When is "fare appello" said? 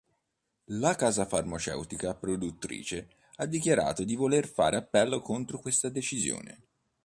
4.47-5.21